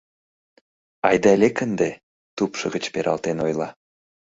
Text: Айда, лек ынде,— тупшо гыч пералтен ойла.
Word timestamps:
Айда, 1.09 1.31
лек 1.41 1.57
ынде,— 1.65 1.89
тупшо 2.37 2.65
гыч 2.73 2.85
пералтен 2.93 3.37
ойла. 3.45 3.69